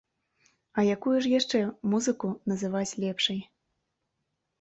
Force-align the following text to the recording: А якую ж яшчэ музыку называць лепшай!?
А 0.77 0.85
якую 0.95 1.11
ж 1.25 1.31
яшчэ 1.39 1.59
музыку 1.91 2.31
называць 2.53 2.87
лепшай!? 3.05 3.39